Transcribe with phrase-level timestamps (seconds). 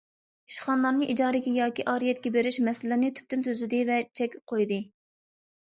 [0.51, 4.81] ئىشخانىلارنى ئىجارىگە ياكى ئارىيەتكە بېرىش مەسىلىلىرىنى تۈپتىن تۈزىدى ۋە چەك قويدى.